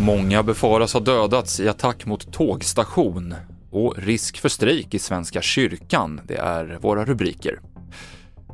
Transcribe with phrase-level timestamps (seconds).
[0.00, 3.34] Många befaras ha dödats i attack mot tågstation
[3.70, 7.60] och risk för strejk i Svenska kyrkan, det är våra rubriker.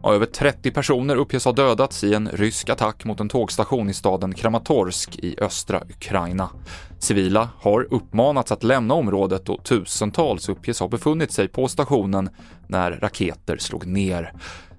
[0.05, 4.35] över 30 personer uppges ha dödats i en rysk attack mot en tågstation i staden
[4.35, 6.51] Kramatorsk i östra Ukraina.
[6.99, 12.31] Civila har uppmanats att lämna området och tusentals uppges ha befunnit sig på stationen
[12.67, 14.33] när raketer slog ner.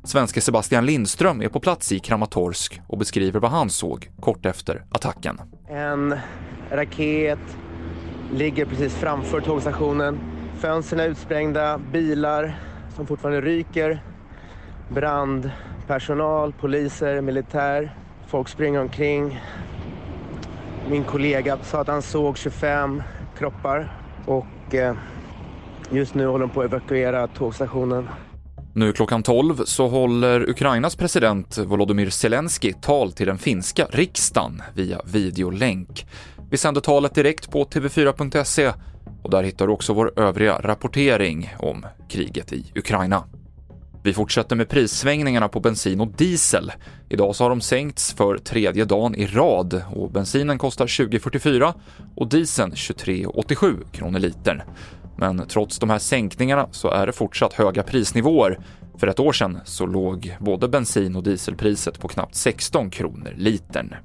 [0.06, 4.86] Svenske Sebastian Lindström är på plats i Kramatorsk och beskriver vad han såg kort efter
[4.90, 5.42] attacken.
[5.68, 6.16] En
[6.72, 7.40] raket
[8.34, 10.20] ligger precis framför tågstationen.
[10.60, 12.60] Fönstren är utsprängda, bilar
[12.96, 14.04] som fortfarande ryker,
[14.90, 17.96] brandpersonal, poliser, militär.
[18.28, 19.42] Folk springer omkring.
[20.90, 23.04] Min kollega sa att han såg 25
[23.38, 24.96] kroppar och eh,
[25.92, 28.10] just nu håller de på att evakuera tågstationen.
[28.78, 35.02] Nu klockan 12 så håller Ukrainas president Volodymyr Zelensky tal till den finska riksdagen via
[35.06, 36.06] videolänk.
[36.50, 38.74] Vi sänder talet direkt på tv4.se
[39.24, 43.24] och där hittar du också vår övriga rapportering om kriget i Ukraina.
[44.04, 46.72] Vi fortsätter med prissvängningarna på bensin och diesel.
[47.10, 51.74] Idag så har de sänkts för tredje dagen i rad och bensinen kostar 20,44
[52.16, 54.62] och dieseln 23,87 kronor litern.
[55.18, 58.60] Men trots de här sänkningarna så är det fortsatt höga prisnivåer.
[58.98, 63.96] För ett år sedan så låg både bensin och dieselpriset på knappt 16 kronor litern.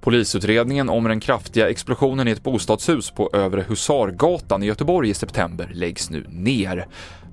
[0.00, 5.70] Polisutredningen om den kraftiga explosionen i ett bostadshus på Övre Husargatan i Göteborg i september
[5.74, 6.86] läggs nu ner.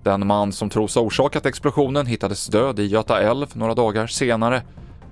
[0.03, 4.61] Den man som tros ha orsakat explosionen hittades död i Göta älv några dagar senare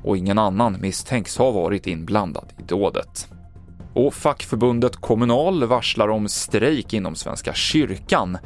[0.04, 3.28] och ingen annan misstänks ha varit inblandad i dådet.
[3.94, 8.38] Och fackförbundet Kommunal varslar om strejk inom Svenska kyrkan.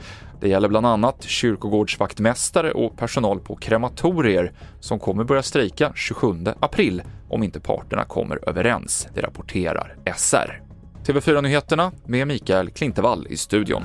[0.42, 7.04] Det gäller bland annat kyrkogårdsvaktmästare och personal på krematorier som kommer börja strejka 27 april
[7.30, 10.62] om inte parterna kommer överens, det rapporterar SR.
[11.06, 13.84] TV4-nyheterna med Mikael Klintevall i studion.